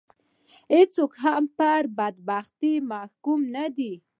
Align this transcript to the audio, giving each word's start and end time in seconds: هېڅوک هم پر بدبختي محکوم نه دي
هېڅوک 0.73 1.11
هم 1.23 1.43
پر 1.57 1.83
بدبختي 1.97 2.73
محکوم 2.91 3.39
نه 3.55 3.65
دي 3.77 3.91